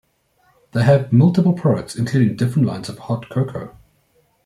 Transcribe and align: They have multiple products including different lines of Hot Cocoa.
They 0.71 0.81
have 0.81 1.13
multiple 1.13 1.53
products 1.53 1.95
including 1.95 2.35
different 2.35 2.67
lines 2.67 2.89
of 2.89 2.97
Hot 2.97 3.29
Cocoa. 3.29 3.77